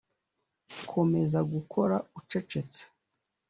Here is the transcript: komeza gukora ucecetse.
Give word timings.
komeza 0.91 1.39
gukora 1.53 1.95
ucecetse. 2.19 2.81